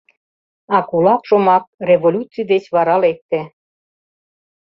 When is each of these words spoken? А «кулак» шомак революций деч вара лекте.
А 0.75 0.77
«кулак» 0.89 1.21
шомак 1.29 1.65
революций 1.87 2.45
деч 2.51 2.63
вара 2.75 2.95
лекте. 3.03 3.39